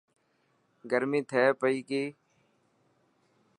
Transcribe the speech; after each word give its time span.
گرمي 0.91 1.19
ٿي 1.29 1.43
پئي 1.59 1.77
ڪي. 1.89 2.03